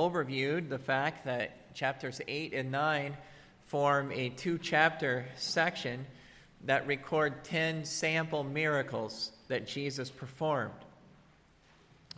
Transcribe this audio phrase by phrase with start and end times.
[0.00, 3.16] overviewed the fact that chapters 8 and 9
[3.66, 6.06] form a two chapter section
[6.64, 10.72] that record 10 sample miracles that Jesus performed.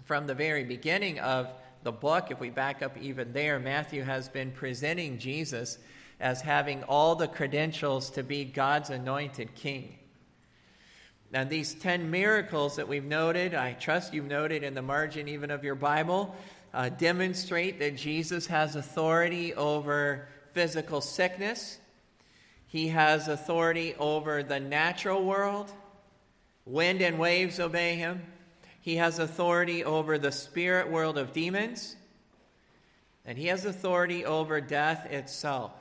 [0.04, 4.28] From the very beginning of the book, if we back up even there, Matthew has
[4.28, 5.78] been presenting Jesus
[6.20, 9.98] as having all the credentials to be God's anointed king.
[11.32, 15.50] Now, these 10 miracles that we've noted, I trust you've noted in the margin even
[15.50, 16.34] of your Bible,
[16.74, 21.78] uh, demonstrate that Jesus has authority over physical sickness.
[22.66, 25.70] He has authority over the natural world.
[26.64, 28.22] Wind and waves obey him.
[28.80, 31.96] He has authority over the spirit world of demons.
[33.24, 35.72] And he has authority over death itself.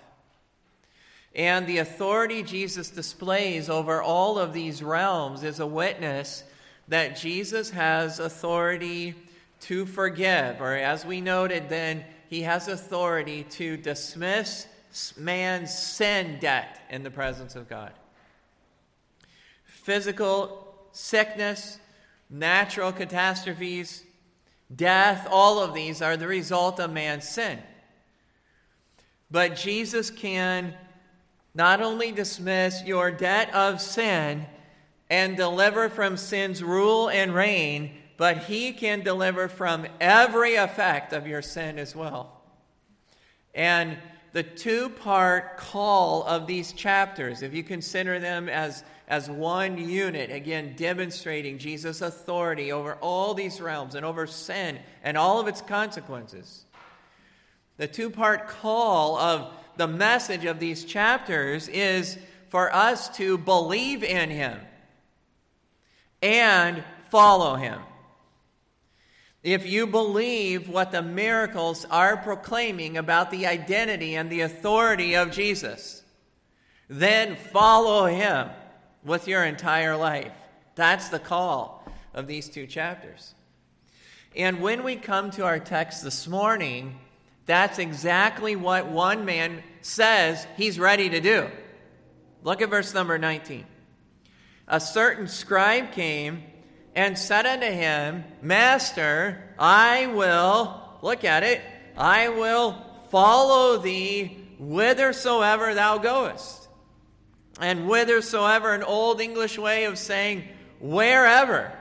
[1.34, 6.44] And the authority Jesus displays over all of these realms is a witness
[6.90, 9.16] that Jesus has authority
[9.62, 14.68] to forgive, or as we noted, then he has authority to dismiss
[15.18, 17.91] man's sin debt in the presence of God.
[19.63, 21.77] Physical sickness,
[22.30, 24.04] natural catastrophes,
[24.76, 27.60] death, all of these are the result of man's sin.
[29.30, 30.74] But Jesus can
[31.54, 34.46] not only dismiss your debt of sin
[35.10, 41.26] and deliver from sin's rule and reign, but he can deliver from every effect of
[41.26, 42.40] your sin as well.
[43.55, 43.98] And
[44.32, 50.32] the two part call of these chapters, if you consider them as, as one unit,
[50.32, 55.62] again, demonstrating Jesus' authority over all these realms and over sin and all of its
[55.62, 56.66] consequences,
[57.78, 62.20] the two part call of the message of these chapters is
[62.50, 64.59] for us to believe in him
[66.22, 67.81] and follow him.
[69.44, 75.31] If you believe what the miracles are proclaiming about the identity and the authority of
[75.31, 76.03] Jesus,
[76.88, 78.50] then follow him
[79.03, 80.31] with your entire life.
[80.75, 83.34] That's the call of these two chapters.
[84.35, 87.00] And when we come to our text this morning,
[87.46, 91.50] that's exactly what one man says he's ready to do.
[92.44, 93.66] Look at verse number 19.
[94.68, 96.44] A certain scribe came
[96.96, 101.62] and said unto him, Master, I will, look at it,
[101.97, 102.75] I will
[103.09, 106.68] follow thee whithersoever thou goest.
[107.59, 110.44] And whithersoever, an old English way of saying
[110.80, 111.72] wherever.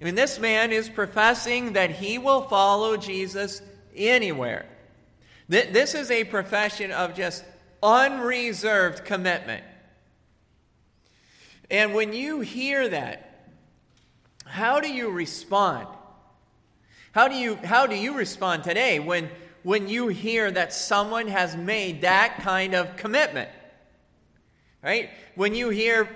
[0.00, 3.60] I mean, this man is professing that he will follow Jesus
[3.96, 4.66] anywhere.
[5.48, 7.44] This is a profession of just
[7.82, 9.64] unreserved commitment.
[11.70, 13.27] And when you hear that,
[14.48, 15.86] how do you respond?
[17.12, 19.30] How do you, how do you respond today when,
[19.62, 23.48] when you hear that someone has made that kind of commitment?
[24.82, 25.10] Right?
[25.34, 26.08] When you hear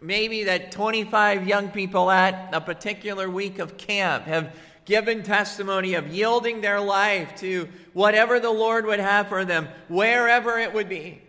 [0.00, 6.08] maybe that 25 young people at a particular week of camp have given testimony of
[6.08, 11.20] yielding their life to whatever the Lord would have for them, wherever it would be.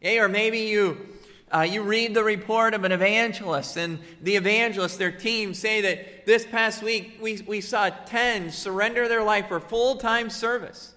[0.00, 1.06] Yeah, or maybe you,
[1.52, 6.26] uh, you read the report of an evangelist, and the evangelist, their team, say that
[6.26, 10.94] this past week we, we saw 10 surrender their life for full time service.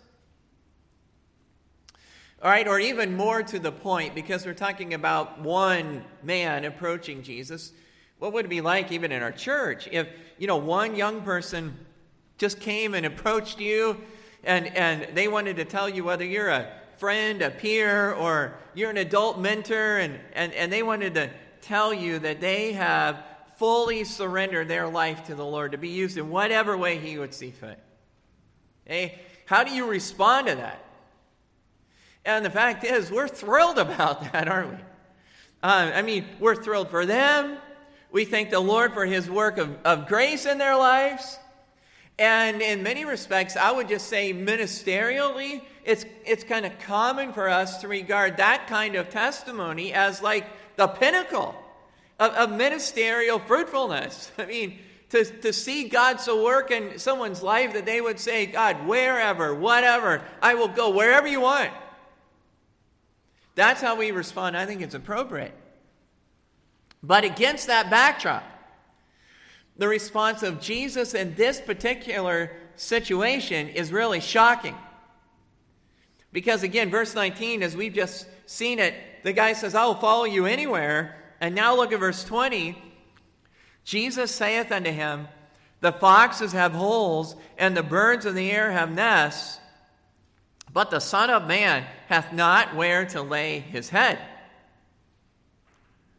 [2.42, 7.24] All right, or even more to the point, because we're talking about one man approaching
[7.24, 7.72] Jesus.
[8.20, 11.78] What would it be like, even in our church, if you know, one young person
[12.38, 14.02] just came and approached you
[14.44, 16.68] and, and they wanted to tell you whether you're a
[17.04, 21.94] friend, a peer, or you're an adult mentor, and, and, and they wanted to tell
[21.94, 23.22] you that they have
[23.58, 27.34] fully surrendered their life to the Lord to be used in whatever way He would
[27.34, 27.78] see fit.
[28.86, 30.82] Hey, how do you respond to that?
[32.24, 34.78] And the fact is, we're thrilled about that, aren't we?
[35.62, 37.58] Uh, I mean, we're thrilled for them.
[38.14, 41.38] We thank the Lord for his work of, of grace in their lives.
[42.20, 47.50] And in many respects, I would just say ministerially, it's, it's kind of common for
[47.50, 50.46] us to regard that kind of testimony as like
[50.76, 51.56] the pinnacle
[52.20, 54.32] of, of ministerial fruitfulness.
[54.38, 54.80] I mean,
[55.10, 59.54] to, to see God so work in someone's life that they would say, God, wherever,
[59.54, 61.72] whatever, I will go wherever you want.
[63.56, 64.58] That's how we respond.
[64.58, 65.54] I think it's appropriate.
[67.04, 68.44] But against that backdrop,
[69.78, 74.76] the response of Jesus in this particular situation is really shocking.
[76.32, 78.94] Because again, verse 19, as we've just seen it,
[79.24, 81.16] the guy says, I will follow you anywhere.
[81.40, 82.78] And now look at verse 20.
[83.84, 85.28] Jesus saith unto him,
[85.82, 89.60] The foxes have holes, and the birds of the air have nests,
[90.72, 94.20] but the Son of Man hath not where to lay his head.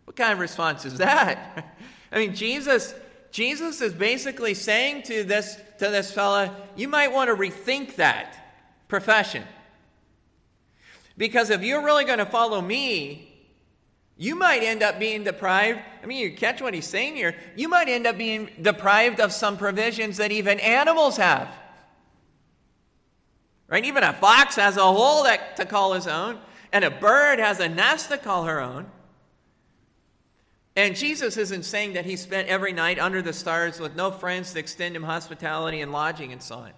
[0.05, 1.77] What kind of response is that?
[2.13, 2.95] I mean, Jesus,
[3.35, 8.37] Jesus is basically saying to this, to this fella, you might want to rethink that
[8.87, 9.43] profession.
[11.19, 13.35] Because if you're really going to follow me,
[14.17, 15.81] you might end up being deprived.
[16.01, 17.35] I mean, you catch what he's saying here.
[17.57, 21.49] You might end up being deprived of some provisions that even animals have.
[23.67, 23.85] Right?
[23.85, 26.39] Even a fox has a hole that, to call his own,
[26.73, 28.87] and a bird has a nest to call her own.
[30.77, 34.53] And Jesus isn't saying that he spent every night under the stars with no friends
[34.53, 36.73] to extend him hospitality and lodging and so on.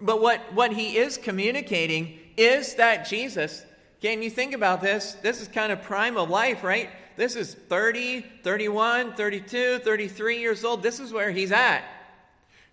[0.00, 3.64] But what, what he is communicating is that Jesus
[4.00, 5.12] can you think about this?
[5.20, 6.88] This is kind of prime of life, right?
[7.16, 10.82] This is 30, 31, 32, 33 years old.
[10.82, 11.84] This is where he's at.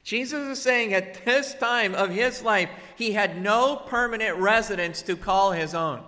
[0.04, 5.18] Jesus is saying at this time of his life, he had no permanent residence to
[5.18, 6.02] call his own.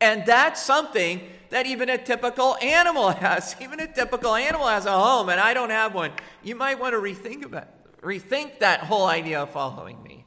[0.00, 1.20] And that's something
[1.54, 3.54] that even a typical animal has.
[3.60, 6.10] Even a typical animal has a home, and I don't have one.
[6.42, 7.68] You might want to rethink about
[8.02, 10.24] rethink that whole idea of following me.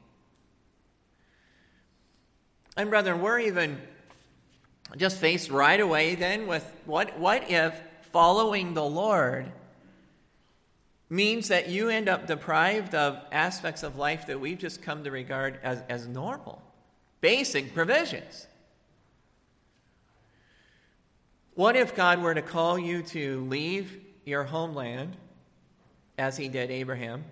[2.77, 3.77] And brethren, we're even
[4.95, 7.77] just faced right away then with what, what if
[8.13, 9.51] following the Lord
[11.09, 15.11] means that you end up deprived of aspects of life that we've just come to
[15.11, 16.61] regard as, as normal,
[17.19, 18.47] basic provisions?
[21.57, 25.17] What if God were to call you to leave your homeland,
[26.15, 27.23] as he did Abraham,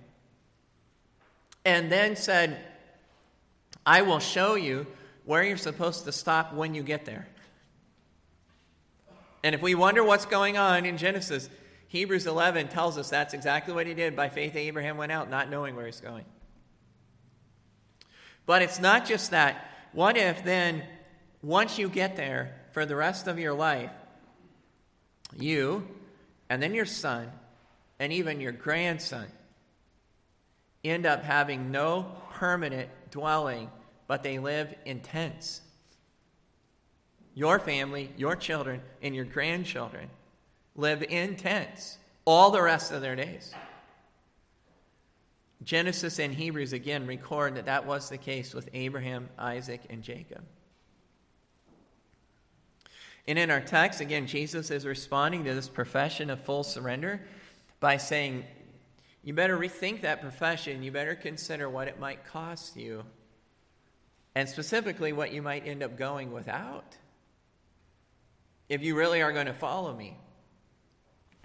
[1.64, 2.60] and then said,
[3.86, 4.88] I will show you
[5.26, 7.28] where you're supposed to stop when you get there.
[9.44, 11.48] And if we wonder what's going on in Genesis,
[11.90, 14.16] Hebrews 11 tells us that's exactly what he did.
[14.16, 16.26] By faith, Abraham went out not knowing where he's going.
[18.48, 19.70] But it's not just that.
[19.94, 20.82] What if then,
[21.44, 23.92] once you get there for the rest of your life,
[25.38, 25.88] you
[26.50, 27.32] and then your son
[28.00, 29.28] and even your grandson
[30.84, 33.70] end up having no permanent dwelling
[34.08, 35.62] but they live in tents.
[37.34, 40.10] Your family, your children, and your grandchildren
[40.76, 43.54] live in tents all the rest of their days.
[45.64, 50.44] Genesis and Hebrews again record that that was the case with Abraham, Isaac, and Jacob.
[53.28, 57.22] And in our text, again, Jesus is responding to this profession of full surrender
[57.80, 58.46] by saying,
[59.24, 60.84] You better rethink that profession.
[60.84, 63.04] You better consider what it might cost you
[64.36, 66.98] and specifically what you might end up going without
[68.68, 70.18] if you really are going to follow me.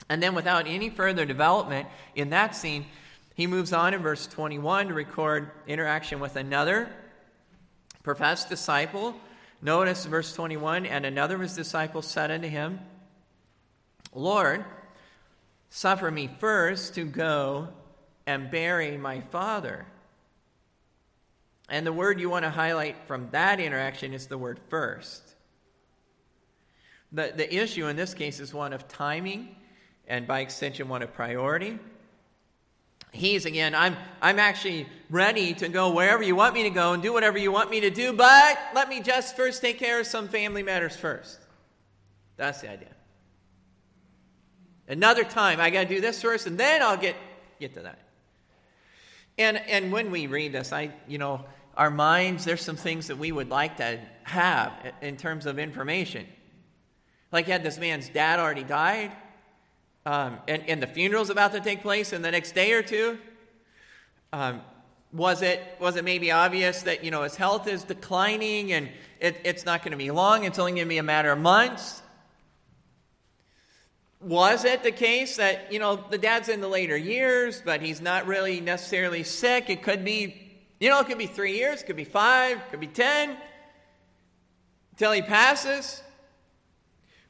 [0.09, 2.87] And then, without any further development in that scene,
[3.35, 6.91] he moves on in verse 21 to record interaction with another
[8.03, 9.15] professed disciple.
[9.63, 12.81] Notice verse 21 and another of his disciples said unto him,
[14.15, 14.65] Lord,
[15.69, 17.69] suffer me first to go
[18.27, 19.87] and bury my father.
[21.69, 25.23] And the word you want to highlight from that interaction is the word first.
[27.13, 29.55] The, the issue in this case is one of timing,
[30.09, 31.79] and by extension, one of priority.
[33.13, 37.03] He's again, I'm, I'm actually ready to go wherever you want me to go and
[37.03, 40.07] do whatever you want me to do, but let me just first take care of
[40.07, 41.39] some family matters first.
[42.37, 42.89] That's the idea.
[44.89, 47.15] Another time, I got to do this first, and then I'll get,
[47.61, 47.99] get to that.
[49.39, 51.45] And, and when we read this, I, you know,
[51.77, 56.27] our minds, there's some things that we would like to have in terms of information.
[57.33, 59.13] Like, had this man's dad already died,
[60.11, 63.19] um, and, and the funeral's about to take place in the next day or two?
[64.33, 64.61] Um,
[65.13, 68.89] was it was it maybe obvious that you know his health is declining and
[69.19, 71.39] it, it's not going to be long it's only going to be a matter of
[71.41, 72.01] months
[74.21, 78.01] was it the case that you know the dad's in the later years but he's
[78.01, 80.51] not really necessarily sick it could be
[80.81, 83.37] you know, it could be three years, it could be five, it could be ten,
[84.93, 86.03] until he passes.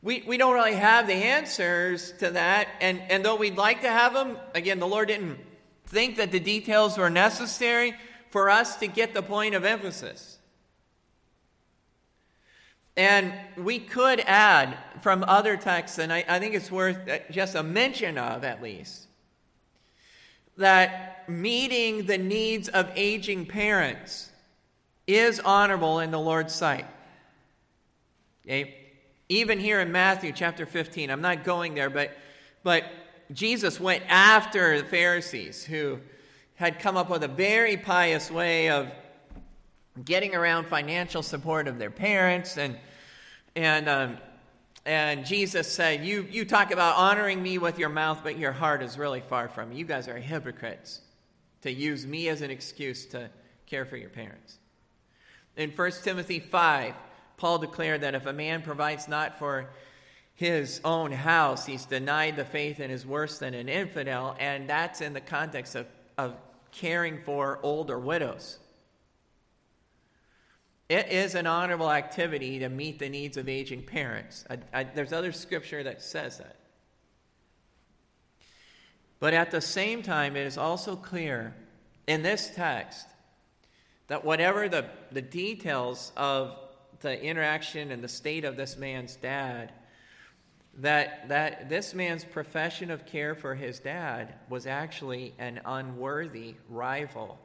[0.03, 2.69] We, we don't really have the answers to that.
[2.81, 5.39] And, and though we'd like to have them, again, the Lord didn't
[5.87, 7.95] think that the details were necessary
[8.31, 10.39] for us to get the point of emphasis.
[12.97, 17.55] And we could add from other texts, and I, I think it's worth uh, just
[17.55, 19.07] a mention of at least,
[20.57, 24.31] that meeting the needs of aging parents
[25.07, 26.87] is honorable in the Lord's sight.
[28.45, 28.80] Okay?
[29.31, 32.11] Even here in Matthew chapter 15, I'm not going there, but,
[32.65, 32.83] but
[33.31, 36.01] Jesus went after the Pharisees who
[36.57, 38.91] had come up with a very pious way of
[40.05, 42.77] getting around financial support of their parents and
[43.55, 44.19] and um,
[44.85, 48.83] and Jesus said, you, you talk about honoring me with your mouth, but your heart
[48.83, 49.77] is really far from me.
[49.77, 51.03] You guys are hypocrites
[51.63, 53.31] to use me as an excuse to
[53.67, 54.59] care for your parents.
[55.57, 56.95] In 1 Timothy 5,
[57.41, 59.71] Paul declared that if a man provides not for
[60.35, 65.01] his own house, he's denied the faith and is worse than an infidel, and that's
[65.01, 65.87] in the context of,
[66.19, 66.35] of
[66.71, 68.59] caring for older widows.
[70.91, 74.45] It is an honorable activity to meet the needs of aging parents.
[74.51, 76.57] I, I, there's other scripture that says that.
[79.19, 81.55] But at the same time, it is also clear
[82.07, 83.07] in this text
[84.09, 86.59] that whatever the, the details of
[87.01, 89.73] the interaction and the state of this man's dad,
[90.79, 97.39] that, that this man's profession of care for his dad was actually an unworthy rival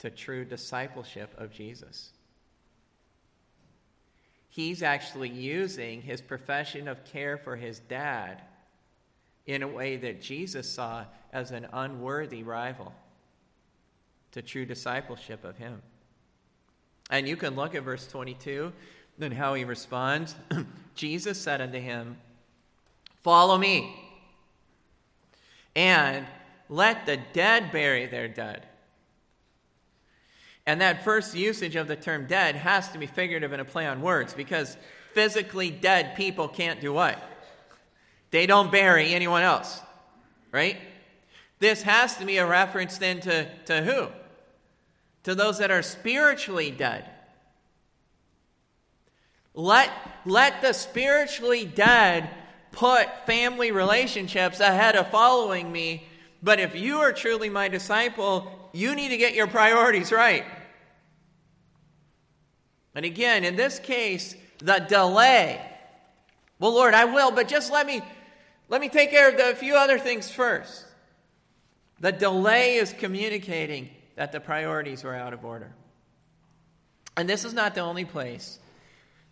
[0.00, 2.10] to true discipleship of Jesus.
[4.48, 8.42] He's actually using his profession of care for his dad
[9.46, 12.92] in a way that Jesus saw as an unworthy rival
[14.32, 15.82] to true discipleship of him.
[17.14, 18.72] And you can look at verse 22
[19.20, 20.34] and how he responds.
[20.96, 22.16] Jesus said unto him,
[23.22, 23.94] Follow me,
[25.76, 26.26] and
[26.68, 28.66] let the dead bury their dead.
[30.66, 33.86] And that first usage of the term dead has to be figurative and a play
[33.86, 34.76] on words because
[35.12, 37.22] physically dead people can't do what?
[38.32, 39.80] They don't bury anyone else,
[40.50, 40.78] right?
[41.60, 44.23] This has to be a reference then to, to who?
[45.24, 47.04] To those that are spiritually dead.
[49.54, 49.90] Let,
[50.24, 52.28] let the spiritually dead
[52.72, 56.06] put family relationships ahead of following me.
[56.42, 60.44] But if you are truly my disciple, you need to get your priorities right.
[62.94, 65.60] And again, in this case, the delay.
[66.58, 68.02] Well, Lord, I will, but just let me
[68.68, 70.86] let me take care of the few other things first.
[72.00, 75.72] The delay is communicating that the priorities were out of order.
[77.16, 78.58] And this is not the only place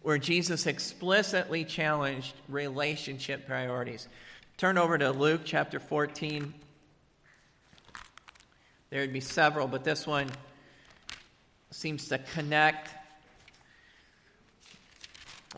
[0.02, 4.08] where Jesus explicitly challenged relationship priorities.
[4.56, 6.52] Turn over to Luke chapter 14.
[8.90, 10.28] There would be several, but this one
[11.70, 12.90] seems to connect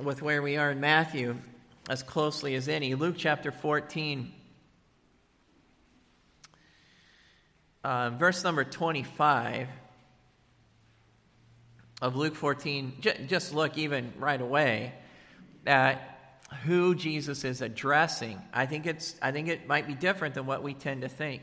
[0.02, 1.36] with where we are in Matthew
[1.88, 2.94] as closely as any.
[2.94, 4.32] Luke chapter 14.
[7.84, 9.68] Uh, verse number 25
[12.00, 14.94] of Luke 14, j- just look even right away
[15.66, 16.18] at
[16.64, 18.40] who Jesus is addressing.
[18.52, 21.42] I think, it's, I think it might be different than what we tend to think.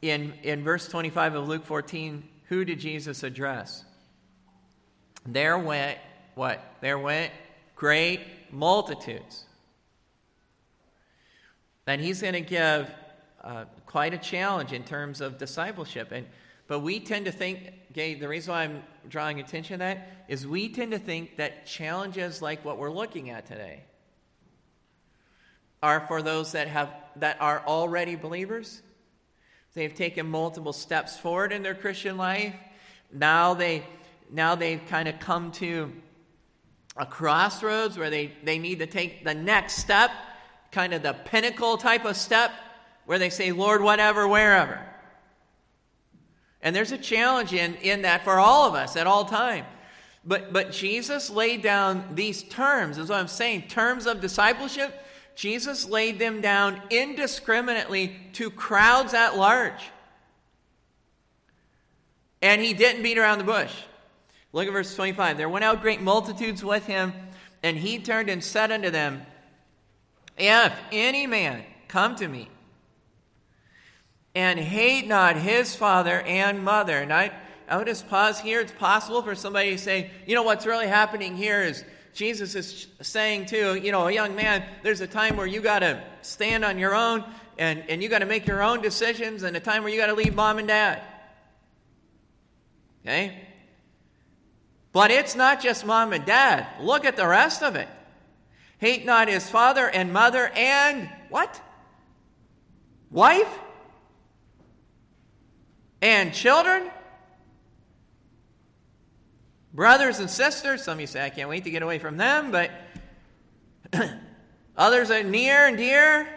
[0.00, 3.84] In, in verse 25 of Luke 14, who did Jesus address?
[5.26, 5.98] There went,
[6.34, 6.62] what?
[6.80, 7.32] There went
[7.74, 8.20] great
[8.52, 9.44] multitudes.
[11.86, 12.90] And he's going to give
[13.44, 16.12] uh, quite a challenge in terms of discipleship.
[16.12, 16.26] And,
[16.66, 20.46] but we tend to think, Gabe, the reason why I'm drawing attention to that is
[20.46, 23.82] we tend to think that challenges like what we're looking at today
[25.82, 28.80] are for those that, have, that are already believers.
[29.74, 32.54] They've taken multiple steps forward in their Christian life.
[33.12, 33.84] Now, they,
[34.30, 35.92] now they've kind of come to
[36.96, 40.10] a crossroads where they, they need to take the next step,
[40.72, 42.52] kind of the pinnacle type of step
[43.06, 44.80] where they say, Lord, whatever, wherever.
[46.62, 49.66] And there's a challenge in, in that for all of us at all time.
[50.24, 54.98] But, but Jesus laid down these terms, is what I'm saying, terms of discipleship.
[55.34, 59.90] Jesus laid them down indiscriminately to crowds at large.
[62.40, 63.74] And he didn't beat around the bush.
[64.52, 65.36] Look at verse 25.
[65.36, 67.12] There went out great multitudes with him,
[67.62, 69.26] and he turned and said unto them,
[70.38, 72.48] If any man come to me
[74.34, 76.98] and hate not his father and mother.
[76.98, 77.30] And I,
[77.68, 78.60] I would just pause here.
[78.60, 82.86] It's possible for somebody to say, you know, what's really happening here is Jesus is
[83.02, 86.64] saying to, you know, a young man, there's a time where you got to stand
[86.64, 87.24] on your own
[87.58, 90.06] and, and you got to make your own decisions and a time where you got
[90.06, 91.02] to leave mom and dad.
[93.04, 93.38] Okay?
[94.92, 96.66] But it's not just mom and dad.
[96.80, 97.88] Look at the rest of it.
[98.78, 101.60] Hate not his father and mother and what?
[103.10, 103.58] Wife?
[106.04, 106.90] And children,
[109.72, 110.84] brothers and sisters.
[110.84, 112.70] Some of you say, I can't wait to get away from them, but
[114.76, 116.28] others are near and dear,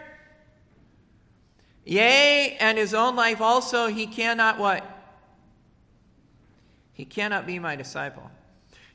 [1.84, 4.84] Yea, and his own life also, he cannot what?
[6.94, 8.30] He cannot be my disciple.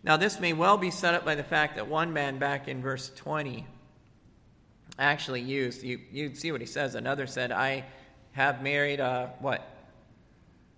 [0.03, 2.82] Now, this may well be set up by the fact that one man back in
[2.82, 3.68] verse 20
[4.98, 6.96] actually used, you, you'd see what he says.
[6.96, 7.86] Another said, I
[8.32, 9.73] have married a, what?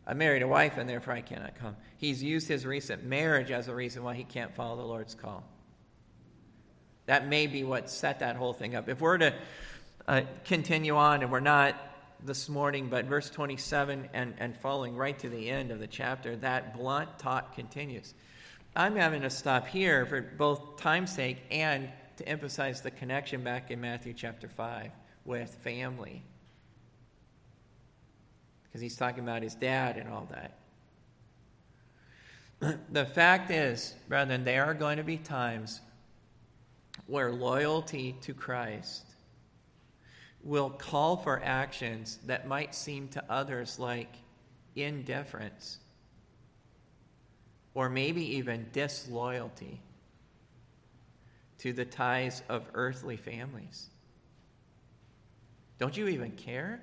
[0.08, 1.76] I married a wife, and therefore I cannot come.
[1.98, 5.44] He's used his recent marriage as a reason why he can't follow the Lord's call.
[7.08, 8.90] That may be what set that whole thing up.
[8.90, 9.34] If we're to
[10.08, 11.76] uh, continue on, and we're not
[12.24, 16.36] this morning, but verse 27 and, and following right to the end of the chapter,
[16.38, 18.14] that blunt talk continues.
[18.76, 23.72] I'm having to stop here for both time's sake and to emphasize the connection back
[23.72, 24.92] in Matthew chapter 5
[25.26, 26.24] with family.
[28.76, 30.28] Because he's talking about his dad and all
[32.60, 32.82] that.
[32.92, 35.80] the fact is, brethren, there are going to be times
[37.08, 39.06] where loyalty to Christ
[40.44, 44.14] will call for actions that might seem to others like
[44.76, 45.78] indifference
[47.76, 49.80] or maybe even disloyalty
[51.60, 53.90] to the ties of earthly families.
[55.80, 56.82] Don't you even care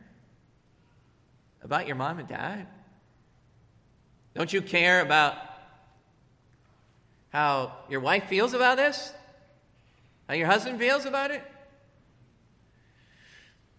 [1.63, 2.67] about your mom and dad?
[4.35, 5.37] Don't you care about
[7.31, 9.13] how your wife feels about this?
[10.29, 11.43] How your husband feels about it?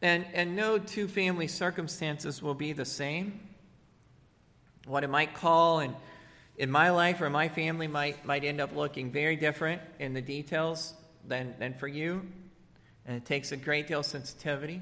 [0.02, 3.40] And, and no two family circumstances will be the same.
[4.86, 5.96] What it might call and
[6.58, 10.22] in my life or my family might, might end up looking very different in the
[10.22, 10.94] details
[11.26, 12.22] than, than for you.
[13.06, 14.82] And it takes a great deal of sensitivity.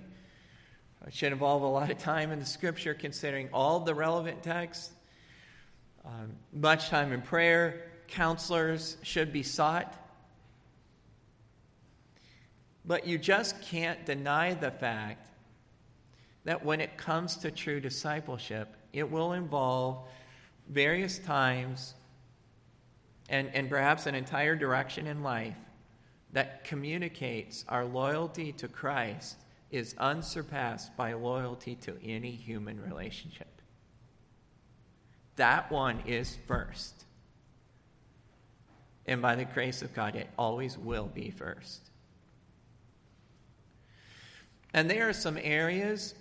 [1.07, 4.91] It should involve a lot of time in the scripture, considering all the relevant texts.
[6.05, 7.91] Um, much time in prayer.
[8.07, 9.95] Counselors should be sought.
[12.85, 15.27] But you just can't deny the fact
[16.45, 20.07] that when it comes to true discipleship, it will involve
[20.67, 21.93] various times
[23.29, 25.55] and, and perhaps an entire direction in life
[26.33, 29.37] that communicates our loyalty to Christ
[29.71, 33.61] is unsurpassed by loyalty to any human relationship.
[35.37, 37.05] That one is first.
[39.05, 41.89] And by the grace of God, it always will be first.
[44.73, 46.15] And there are some areas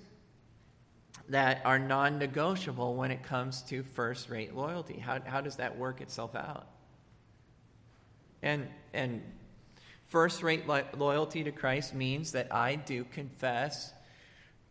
[1.28, 4.98] that are non negotiable when it comes to first rate loyalty.
[4.98, 6.66] How, how does that work itself out?
[8.42, 9.22] And, and
[10.10, 13.94] first rate lo- loyalty to Christ means that I do confess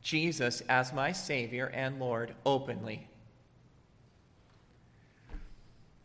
[0.01, 3.07] Jesus as my Savior and Lord openly.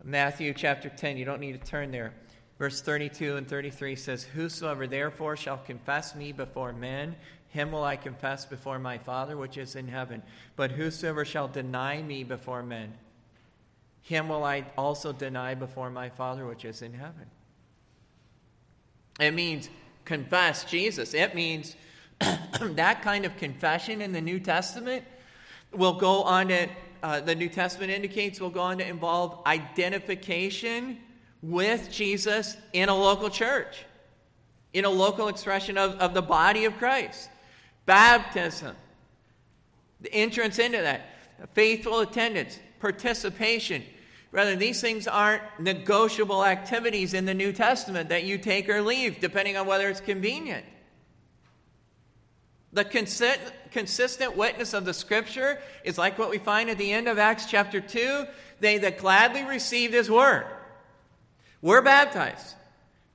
[0.02, 2.12] Matthew chapter 10, you don't need to turn there.
[2.58, 7.16] Verse 32 and 33 says, Whosoever therefore shall confess me before men,
[7.48, 10.22] him will I confess before my Father which is in heaven.
[10.56, 12.94] But whosoever shall deny me before men,
[14.02, 17.26] him will I also deny before my Father which is in heaven.
[19.20, 19.68] It means
[20.04, 21.14] confess Jesus.
[21.14, 21.76] It means
[22.60, 25.04] that kind of confession in the New Testament
[25.72, 26.68] will go on to,
[27.02, 30.98] uh, the New Testament indicates, will go on to involve identification
[31.42, 33.84] with Jesus in a local church,
[34.72, 37.28] in a local expression of, of the body of Christ
[37.86, 38.74] baptism,
[40.00, 41.02] the entrance into that,
[41.54, 43.82] faithful attendance, participation.
[44.34, 49.20] Rather, these things aren't negotiable activities in the New Testament that you take or leave,
[49.20, 50.64] depending on whether it's convenient.
[52.72, 52.84] The
[53.70, 57.46] consistent witness of the Scripture is like what we find at the end of Acts
[57.46, 58.26] chapter 2
[58.58, 60.46] they that gladly received His word
[61.62, 62.56] were baptized.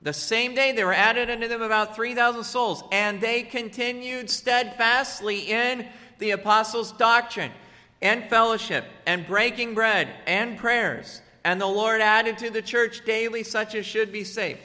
[0.00, 5.40] The same day there were added unto them about 3,000 souls, and they continued steadfastly
[5.50, 5.86] in
[6.18, 7.52] the apostles' doctrine
[8.02, 11.22] and fellowship and breaking bread and prayers.
[11.44, 14.60] And the Lord added to the church daily such as should be saved.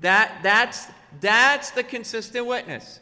[0.00, 0.86] That, that's,
[1.20, 3.00] that's the consistent witness.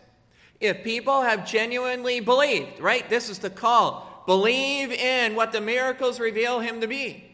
[0.60, 3.08] If people have genuinely believed, right?
[3.08, 4.24] This is the call.
[4.26, 7.24] Believe in what the miracles reveal him to be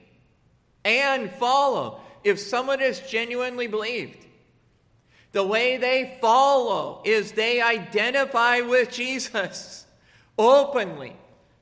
[0.85, 2.01] and follow.
[2.23, 4.27] If someone has genuinely believed,
[5.33, 9.87] the way they follow is they identify with Jesus
[10.39, 11.17] openly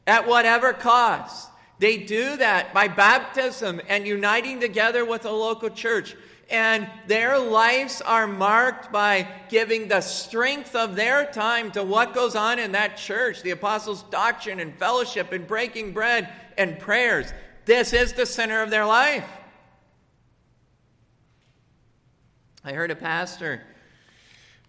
[0.07, 1.49] at whatever cost.
[1.79, 6.17] They do that by baptism and uniting together with a local church.
[6.51, 12.37] And their lives are marked by giving the strength of their time to what goes
[12.37, 17.33] on in that church the apostles' doctrine and fellowship and breaking bread and prayers.
[17.65, 19.29] This is the center of their life.
[22.65, 23.63] I heard a pastor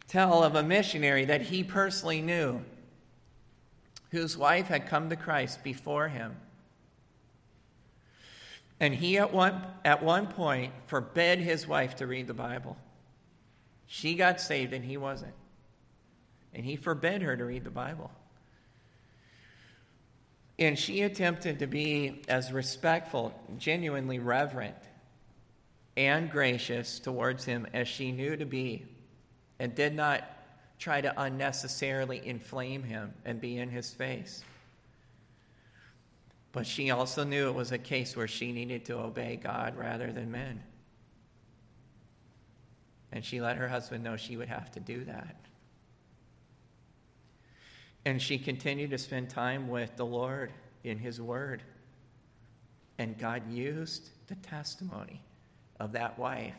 [0.08, 2.63] tell of a missionary that he personally knew
[4.13, 6.36] whose wife had come to Christ before him.
[8.80, 12.78] And he at one, at one point forbade his wife to read the Bible.
[13.88, 15.34] She got saved and he wasn't.
[16.54, 18.12] And he forbade her to read the Bible.
[20.60, 24.78] And she attempted to be as respectful, genuinely reverent,
[25.97, 28.86] and gracious towards him as she knew to be,
[29.58, 30.23] and did not
[30.79, 34.43] try to unnecessarily inflame him and be in his face.
[36.51, 40.12] But she also knew it was a case where she needed to obey God rather
[40.12, 40.63] than men.
[43.12, 45.36] And she let her husband know she would have to do that.
[48.05, 50.51] And she continued to spend time with the Lord
[50.83, 51.63] in His Word.
[52.97, 55.21] And God used the testimony
[55.79, 56.55] of that wife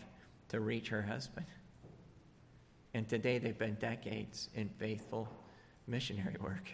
[0.48, 1.46] to reach her husband.
[2.94, 5.28] And today they've been decades in faithful
[5.86, 6.70] missionary work.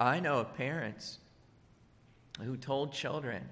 [0.00, 1.18] I know of parents
[2.40, 3.48] who told children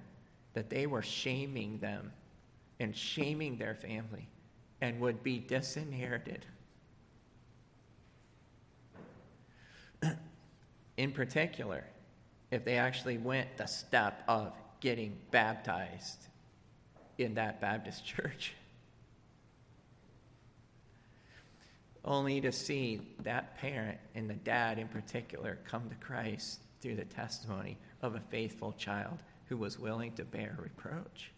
[0.54, 2.12] that they were shaming them
[2.78, 4.28] and shaming their family
[4.80, 6.44] and would be disinherited.
[10.96, 11.84] In particular,
[12.50, 16.28] if they actually went the step of getting baptized
[17.18, 18.54] in that Baptist church.
[22.06, 27.04] Only to see that parent and the dad in particular come to Christ through the
[27.04, 31.32] testimony of a faithful child who was willing to bear reproach.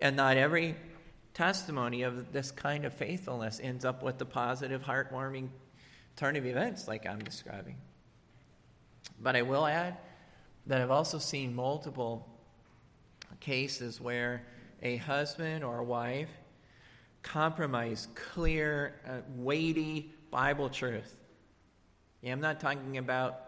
[0.00, 0.76] And not every
[1.34, 5.48] testimony of this kind of faithfulness ends up with the positive, heartwarming
[6.16, 7.76] turn of events like I'm describing.
[9.20, 9.96] But I will add
[10.66, 12.28] that I've also seen multiple
[13.40, 14.46] cases where
[14.82, 16.30] a husband or a wife
[17.22, 21.16] compromise clear, uh, weighty Bible truth.
[22.22, 23.40] Yeah, I'm not talking about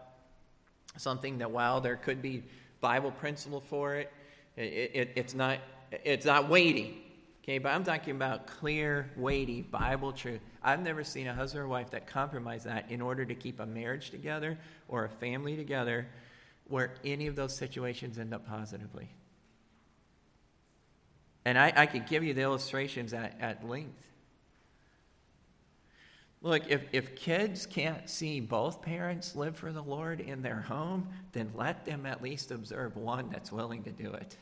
[0.97, 2.43] something that while there could be
[2.81, 4.11] Bible principle for it,
[4.55, 5.59] it, it, it's not
[5.91, 6.99] it's not weighty.
[7.43, 10.39] Okay, but I'm talking about clear, weighty Bible truth.
[10.63, 13.65] I've never seen a husband or wife that compromise that in order to keep a
[13.65, 14.57] marriage together
[14.87, 16.07] or a family together
[16.69, 19.09] where any of those situations end up positively.
[21.45, 23.99] And I, I could give you the illustrations at, at length.
[26.41, 31.07] Look, if, if kids can't see both parents live for the Lord in their home,
[31.31, 34.35] then let them at least observe one that's willing to do it.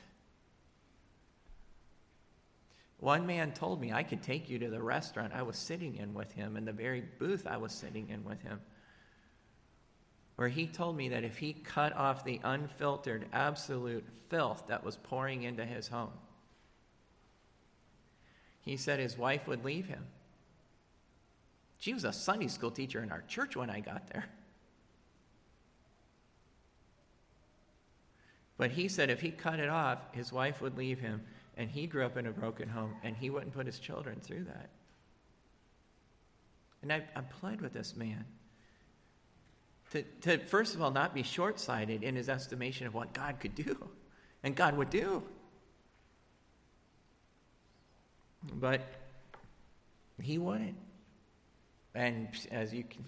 [3.01, 6.13] One man told me I could take you to the restaurant I was sitting in
[6.13, 8.59] with him, in the very booth I was sitting in with him,
[10.35, 14.97] where he told me that if he cut off the unfiltered, absolute filth that was
[14.97, 16.11] pouring into his home,
[18.61, 20.05] he said his wife would leave him.
[21.79, 24.25] She was a Sunday school teacher in our church when I got there.
[28.57, 31.21] But he said if he cut it off, his wife would leave him,
[31.57, 34.43] and he grew up in a broken home, and he wouldn't put his children through
[34.43, 34.69] that.
[36.83, 38.25] And I, I pled with this man
[39.91, 43.39] to, to, first of all, not be short sighted in his estimation of what God
[43.39, 43.89] could do
[44.43, 45.23] and God would do.
[48.43, 48.81] But
[50.21, 50.77] he wouldn't.
[51.93, 53.03] And as you can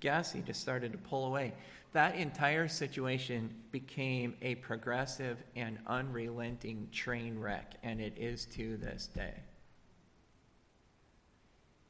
[0.00, 1.54] guess, he just started to pull away.
[1.92, 9.08] That entire situation became a progressive and unrelenting train wreck, and it is to this
[9.14, 9.34] day.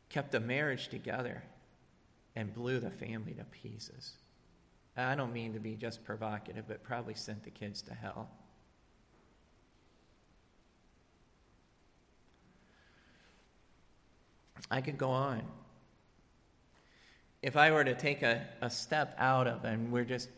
[0.09, 1.43] Kept the marriage together
[2.37, 4.15] and blew the family to pieces.
[4.97, 8.31] I don't mean to be just provocative, but probably sent the kids to hell.
[14.71, 15.43] I could go on.
[17.43, 20.29] If I were to take a, a step out of and we're just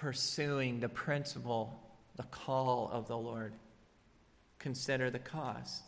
[0.00, 1.80] pursuing the principle,
[2.16, 3.52] the call of the Lord,
[4.58, 5.82] consider the cost.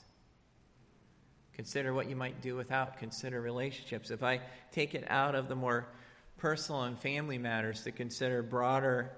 [1.55, 2.99] Consider what you might do without.
[2.99, 4.11] Consider relationships.
[4.11, 4.41] If I
[4.73, 5.89] take it out of the more
[6.39, 9.11] personal and family matters to consider broader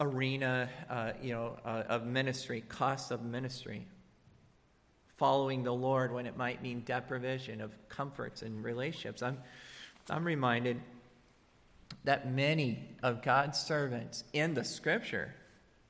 [0.00, 3.86] arena, uh, you know, uh, of ministry, cost of ministry
[5.20, 9.22] following the Lord when it might mean deprivation of comforts and relationships.
[9.22, 9.36] I'm,
[10.08, 10.80] I'm reminded
[12.04, 15.34] that many of God's servants in the scripture,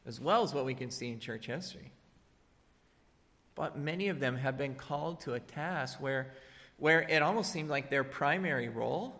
[0.04, 1.92] as well as what we can see in church history,
[3.54, 6.32] but many of them have been called to a task where,
[6.78, 9.14] where it almost seemed like their primary role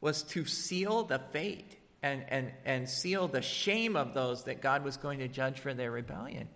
[0.00, 4.82] was to seal the fate and, and, and seal the shame of those that God
[4.82, 6.48] was going to judge for their rebellion.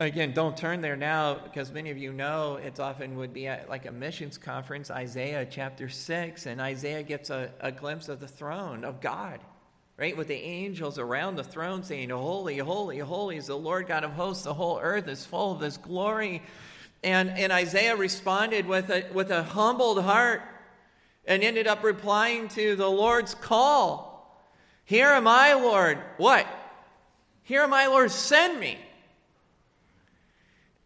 [0.00, 3.86] Again, don't turn there now because many of you know it's often would be like
[3.86, 8.84] a missions conference, Isaiah chapter 6, and Isaiah gets a, a glimpse of the throne
[8.84, 9.38] of God,
[9.96, 10.16] right?
[10.16, 14.10] With the angels around the throne saying, Holy, holy, holy is the Lord God of
[14.10, 14.42] hosts.
[14.42, 16.42] The whole earth is full of this glory.
[17.04, 20.42] And, and Isaiah responded with a, with a humbled heart
[21.24, 24.42] and ended up replying to the Lord's call
[24.84, 25.98] Here am I, Lord.
[26.16, 26.48] What?
[27.44, 28.76] Here am I, Lord, send me.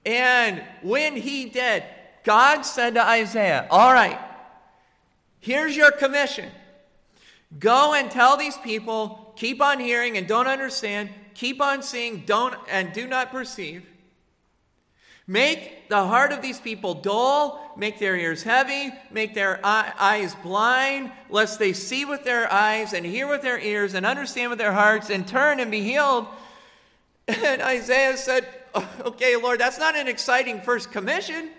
[0.08, 1.84] And when he did,
[2.24, 4.18] God said to Isaiah, All right,
[5.38, 6.48] here's your commission.
[7.58, 12.54] Go and tell these people, keep on hearing and don't understand, keep on seeing, don't
[12.70, 13.84] and do not perceive.
[15.26, 21.12] Make the heart of these people dull, make their ears heavy, make their eyes blind,
[21.28, 24.72] lest they see with their eyes and hear with their ears and understand with their
[24.72, 26.26] hearts and turn and be healed.
[27.28, 28.48] And Isaiah said,
[29.00, 31.50] Okay, Lord, that's not an exciting first commission.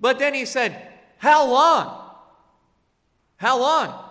[0.00, 0.76] But then he said,
[1.18, 2.10] How long?
[3.36, 4.04] How long?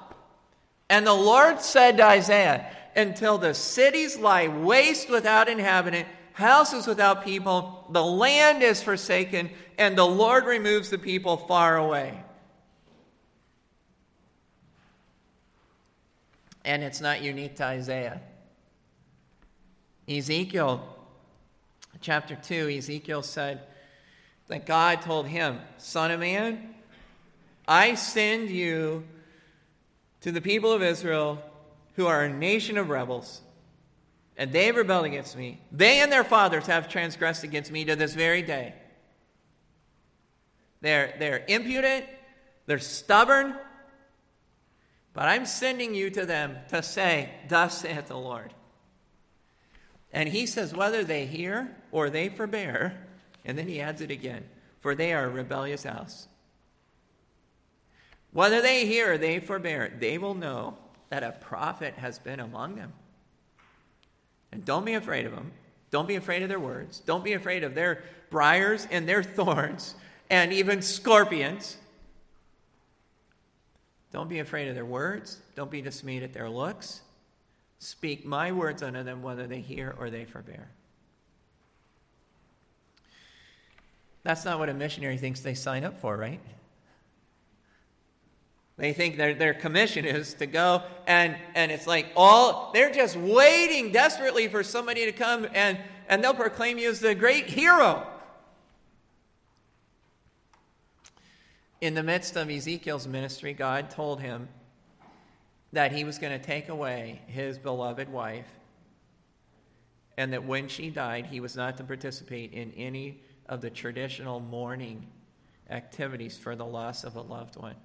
[0.90, 7.24] And the Lord said to Isaiah, Until the cities lie waste without inhabitant, houses without
[7.24, 12.24] people, the land is forsaken, and the Lord removes the people far away.
[16.64, 18.22] And it's not unique to Isaiah.
[20.08, 20.97] Ezekiel
[22.02, 23.62] chapter 2, Ezekiel said
[24.48, 26.76] that God told him, Son of man,
[27.68, 29.04] I send you
[30.22, 31.42] to the people of Israel
[31.96, 33.42] who are a nation of rebels,
[34.38, 35.60] and they have rebelled against me.
[35.72, 38.74] They and their fathers have transgressed against me to this very day.
[40.82, 42.06] They're, they're impudent,
[42.68, 43.56] they're stubborn,
[45.14, 48.54] but I'm sending you to them to say, Thus saith the Lord.
[50.12, 52.98] And he says, whether they hear or they forbear,
[53.46, 54.44] and then he adds it again,
[54.80, 56.28] for they are a rebellious house.
[58.32, 60.78] Whether they hear or they forbear, they will know
[61.10, 62.94] that a prophet has been among them.
[64.52, 65.52] And don't be afraid of them.
[65.90, 67.00] Don't be afraid of their words.
[67.00, 69.96] Don't be afraid of their briars and their thorns
[70.30, 71.78] and even scorpions.
[74.12, 75.40] Don't be afraid of their words.
[75.56, 77.02] Don't be dismayed at their looks.
[77.80, 80.70] Speak my words unto them, whether they hear or they forbear.
[84.24, 86.42] That's not what a missionary thinks they sign up for, right?
[88.78, 93.16] They think their, their commission is to go and, and it's like all, they're just
[93.16, 98.06] waiting desperately for somebody to come and, and they'll proclaim you as the great hero.
[101.82, 104.48] In the midst of Ezekiel's ministry, God told him
[105.78, 108.48] that he was going to take away his beloved wife,
[110.18, 114.40] and that when she died, he was not to participate in any of the traditional
[114.40, 115.06] mourning
[115.70, 117.76] activities for the loss of a loved one.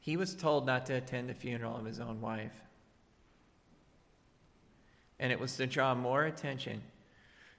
[0.00, 2.52] He was told not to attend the funeral of his own wife.
[5.18, 6.82] And it was to draw more attention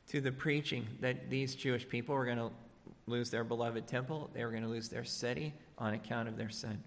[0.10, 2.52] to the preaching that these Jewish people were going to
[3.08, 6.52] lose their beloved temple, they were going to lose their city on account of their
[6.52, 6.84] sin.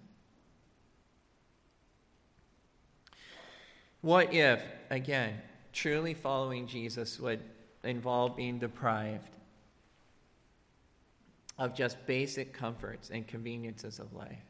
[4.03, 5.39] What if, again,
[5.71, 7.39] truly following Jesus would
[7.85, 9.29] involve being deprived
[11.57, 14.43] of just basic comforts and conveniences of life?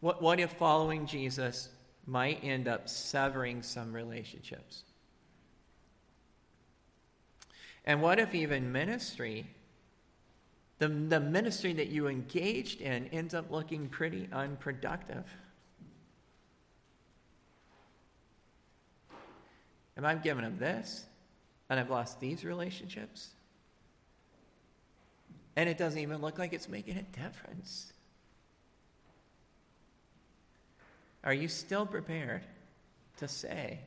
[0.00, 1.68] What, what if following Jesus
[2.06, 4.84] might end up severing some relationships?
[7.84, 9.46] And what if even ministry,
[10.78, 15.24] the, the ministry that you engaged in, ends up looking pretty unproductive?
[19.96, 21.04] Am I giving up this
[21.70, 23.30] and I've lost these relationships?
[25.56, 27.92] And it doesn't even look like it's making a difference.
[31.22, 32.42] Are you still prepared
[33.18, 33.78] to say,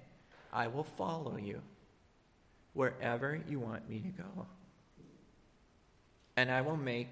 [0.52, 1.62] I will follow you
[2.74, 4.46] wherever you want me to go?
[6.38, 7.10] And I will make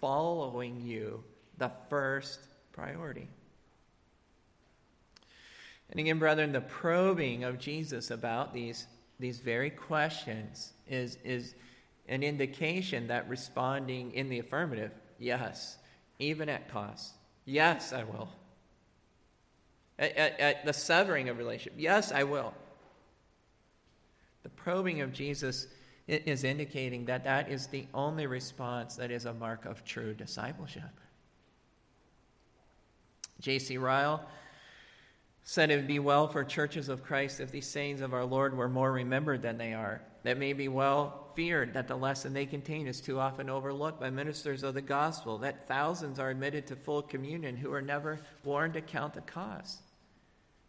[0.00, 1.24] following you
[1.58, 2.40] the first
[2.72, 3.28] priority.
[5.90, 8.86] And again, brethren, the probing of Jesus about these,
[9.20, 11.54] these very questions is, is
[12.08, 15.78] an indication that responding in the affirmative, yes,
[16.18, 18.28] even at cost, yes, I will.
[19.98, 22.52] At, at, at the severing of relationship, yes, I will.
[24.42, 25.66] The probing of Jesus
[26.08, 30.82] is indicating that that is the only response that is a mark of true discipleship.
[33.40, 33.76] J.C.
[33.76, 34.24] Ryle
[35.48, 38.56] said it would be well for churches of Christ if these sayings of our Lord
[38.56, 40.02] were more remembered than they are.
[40.24, 44.10] That may be well feared that the lesson they contain is too often overlooked by
[44.10, 48.74] ministers of the gospel, that thousands are admitted to full communion who are never warned
[48.74, 49.78] to count the cost.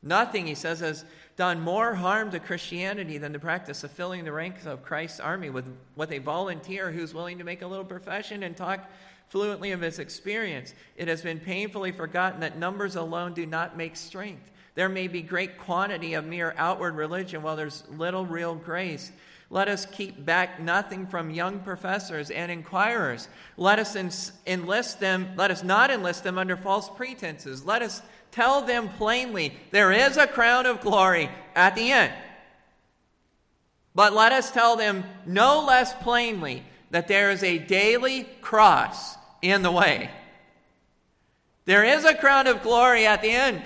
[0.03, 1.05] Nothing, he says, has
[1.37, 5.49] done more harm to Christianity than the practice of filling the ranks of Christ's army
[5.49, 8.87] with, with a volunteer who's willing to make a little profession and talk
[9.29, 10.75] fluently of his experience.
[10.95, 14.51] It has been painfully forgotten that numbers alone do not make strength.
[14.77, 19.11] There may be great quantity of mere outward religion while there's little real grace.
[19.49, 23.27] Let us keep back nothing from young professors and inquirers.
[23.57, 23.95] Let us
[24.45, 27.65] enlist them, let us not enlist them under false pretenses.
[27.65, 32.13] Let us tell them plainly there is a crown of glory at the end.
[33.95, 39.63] But let us tell them no less plainly that there is a daily cross in
[39.63, 40.11] the way.
[41.65, 43.63] There is a crown of glory at the end.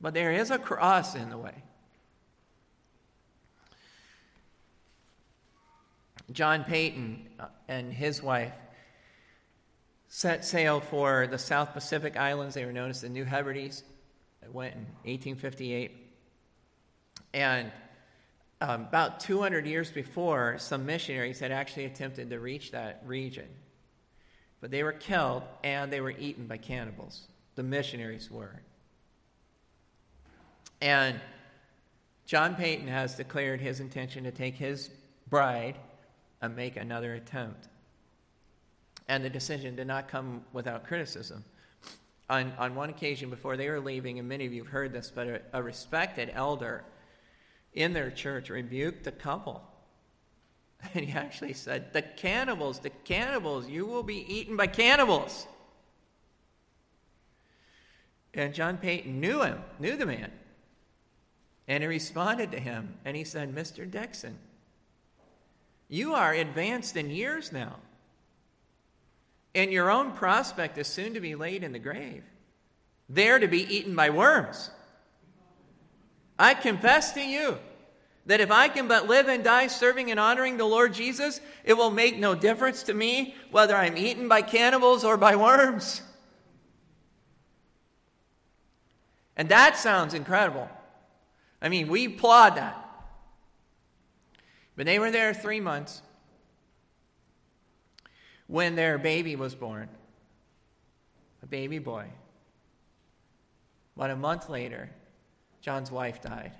[0.00, 1.54] But there is a cross in the way.
[6.30, 8.52] John Paton uh, and his wife
[10.08, 12.54] set sail for the South Pacific Islands.
[12.54, 13.82] They were known as the New Hebrides.
[14.42, 15.92] It went in 1858.
[17.34, 17.72] And
[18.60, 23.48] um, about 200 years before, some missionaries had actually attempted to reach that region.
[24.60, 27.28] But they were killed and they were eaten by cannibals.
[27.54, 28.62] The missionaries were.
[30.80, 31.20] And
[32.26, 34.90] John Paton has declared his intention to take his
[35.28, 35.76] bride
[36.40, 37.68] and make another attempt.
[39.08, 41.44] And the decision did not come without criticism.
[42.30, 45.10] On, on one occasion before they were leaving, and many of you have heard this,
[45.12, 46.84] but a, a respected elder
[47.72, 49.62] in their church rebuked the couple.
[50.94, 55.48] And he actually said, The cannibals, the cannibals, you will be eaten by cannibals.
[58.32, 60.30] And John Paton knew him, knew the man.
[61.68, 63.88] And he responded to him and he said, Mr.
[63.88, 64.38] Dickson,
[65.88, 67.76] you are advanced in years now,
[69.54, 72.24] and your own prospect is soon to be laid in the grave,
[73.08, 74.70] there to be eaten by worms.
[76.38, 77.58] I confess to you
[78.26, 81.74] that if I can but live and die serving and honoring the Lord Jesus, it
[81.74, 86.02] will make no difference to me whether I'm eaten by cannibals or by worms.
[89.36, 90.68] And that sounds incredible.
[91.60, 92.84] I mean, we applaud that.
[94.76, 96.02] But they were there three months
[98.46, 99.88] when their baby was born
[101.42, 102.06] a baby boy.
[103.96, 104.90] About a month later,
[105.60, 106.52] John's wife died.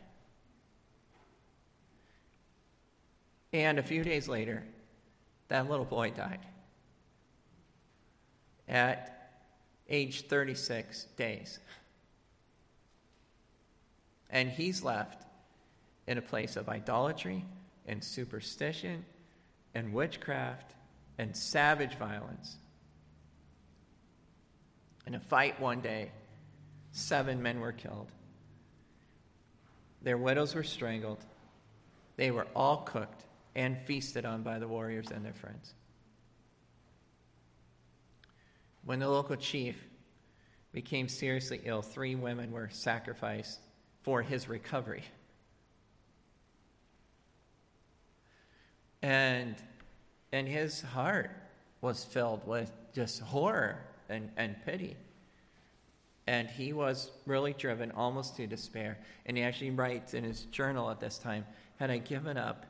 [3.52, 4.64] And a few days later,
[5.48, 6.40] that little boy died
[8.68, 9.40] at
[9.88, 11.58] age 36 days.
[14.30, 15.24] And he's left
[16.06, 17.44] in a place of idolatry
[17.86, 19.04] and superstition
[19.74, 20.74] and witchcraft
[21.18, 22.56] and savage violence.
[25.06, 26.10] In a fight one day,
[26.92, 28.12] seven men were killed.
[30.02, 31.24] Their widows were strangled.
[32.16, 35.74] They were all cooked and feasted on by the warriors and their friends.
[38.84, 39.76] When the local chief
[40.72, 43.60] became seriously ill, three women were sacrificed
[44.02, 45.04] for his recovery.
[49.02, 49.54] And,
[50.32, 51.30] and his heart
[51.80, 54.96] was filled with just horror and, and pity.
[56.26, 58.98] And he was really driven almost to despair.
[59.26, 62.66] And he actually writes in his journal at this time Had I given up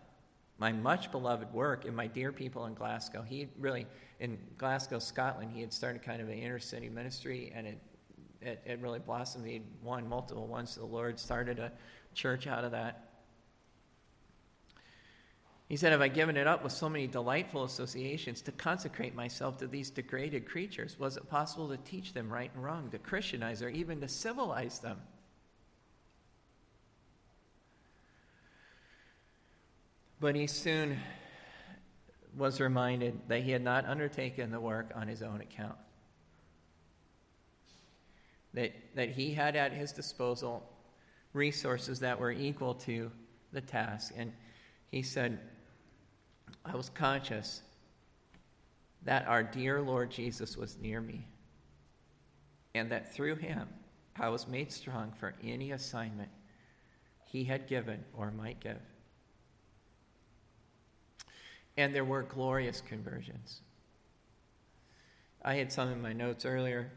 [0.58, 3.86] my much beloved work and my dear people in Glasgow, he really,
[4.20, 7.78] in Glasgow, Scotland, he had started kind of an inner city ministry and it,
[8.48, 9.46] it, it really blossomed.
[9.46, 11.72] He won multiple ones the Lord, started a
[12.14, 13.08] church out of that.
[15.68, 19.58] He said, Have I given it up with so many delightful associations to consecrate myself
[19.58, 20.98] to these degraded creatures?
[20.98, 24.78] Was it possible to teach them right and wrong, to Christianize, or even to civilize
[24.78, 24.98] them?
[30.20, 30.98] But he soon
[32.36, 35.76] was reminded that he had not undertaken the work on his own account.
[38.54, 40.68] That, that he had at his disposal
[41.32, 43.10] resources that were equal to
[43.52, 44.12] the task.
[44.16, 44.32] And
[44.90, 45.38] he said,
[46.64, 47.62] I was conscious
[49.04, 51.26] that our dear Lord Jesus was near me,
[52.74, 53.68] and that through him
[54.16, 56.30] I was made strong for any assignment
[57.24, 58.80] he had given or might give.
[61.76, 63.60] And there were glorious conversions.
[65.44, 66.90] I had some in my notes earlier.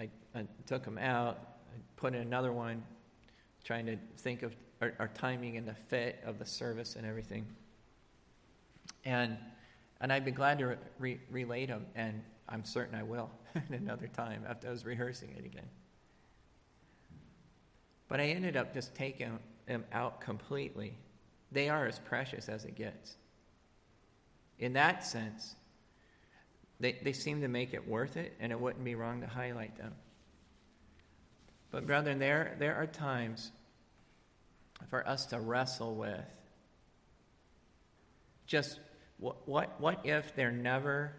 [0.00, 1.38] I, I took them out,
[1.96, 2.82] put in another one,
[3.64, 7.46] trying to think of our, our timing and the fit of the service and everything.
[9.04, 9.36] And,
[10.00, 14.08] and I'd be glad to re- relate them, and I'm certain I will at another
[14.08, 15.68] time after I was rehearsing it again.
[18.08, 20.94] But I ended up just taking them out completely.
[21.52, 23.16] They are as precious as it gets.
[24.58, 25.54] In that sense,
[26.80, 29.76] they, they seem to make it worth it, and it wouldn't be wrong to highlight
[29.76, 29.92] them.
[31.70, 33.52] But, brethren, there, there are times
[34.88, 36.24] for us to wrestle with
[38.46, 38.80] just
[39.18, 41.12] what, what, what if there never,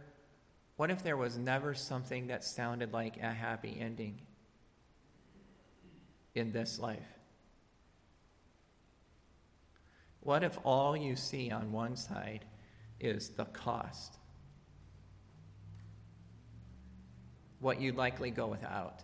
[0.76, 4.20] what if there was never something that sounded like a happy ending
[6.36, 7.00] in this life?
[10.20, 12.44] What if all you see on one side
[13.00, 14.18] is the cost?
[17.62, 19.04] What you'd likely go without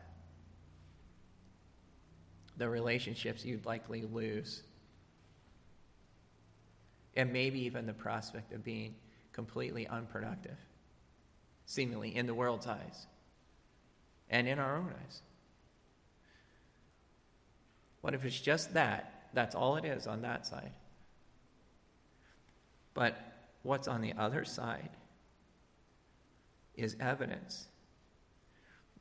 [2.57, 4.63] the relationships you'd likely lose,
[7.15, 8.95] and maybe even the prospect of being
[9.31, 10.57] completely unproductive,
[11.67, 13.05] seemingly in the world's eyes
[14.29, 15.21] and in our own eyes.
[18.01, 19.29] What if it's just that?
[19.33, 20.71] That's all it is on that side.
[22.95, 23.17] But
[23.61, 24.89] what's on the other side
[26.73, 27.67] is evidence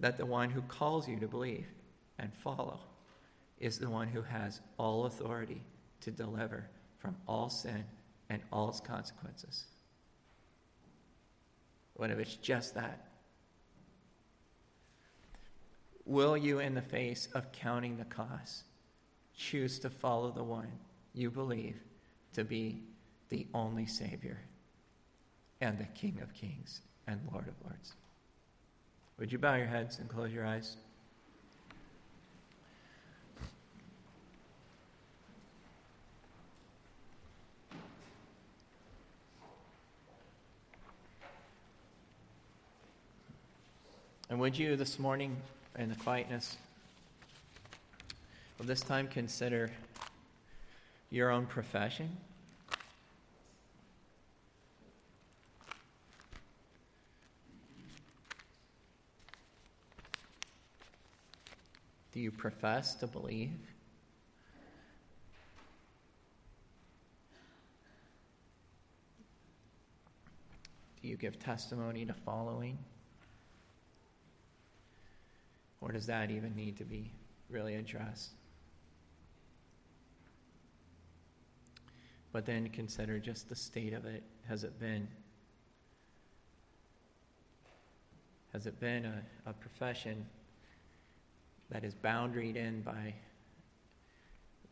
[0.01, 1.67] that the one who calls you to believe
[2.19, 2.81] and follow
[3.59, 5.63] is the one who has all authority
[6.01, 6.69] to deliver
[6.99, 7.85] from all sin
[8.29, 9.65] and all its consequences.
[11.95, 13.07] What if it's just that?
[16.05, 18.65] Will you, in the face of counting the cost,
[19.37, 20.71] choose to follow the one
[21.15, 21.77] you believe
[22.35, 22.83] to be
[23.29, 24.39] the only Savior
[25.61, 27.95] and the King of Kings and Lord of Lords?
[29.19, 30.77] Would you bow your heads and close your eyes?
[44.29, 45.35] And would you this morning,
[45.79, 46.59] in the quietness
[48.61, 49.71] of this time, consider
[51.11, 52.15] your own profession?
[62.17, 63.59] Do you profess to believe?
[71.03, 72.79] Do you give testimony to following?
[75.83, 77.13] Or does that even need to be
[77.51, 78.31] really addressed?
[82.33, 84.23] But then consider just the state of it.
[84.49, 85.07] Has it been?
[88.55, 90.25] Has it been a, a profession
[91.71, 93.15] that is boundaried in by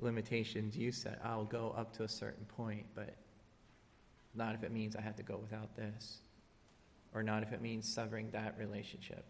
[0.00, 1.20] limitations you set?
[1.24, 3.16] I'll go up to a certain point, but
[4.34, 6.18] not if it means I have to go without this,
[7.14, 9.24] or not if it means severing that relationship.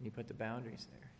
[0.00, 1.10] You put the boundaries there.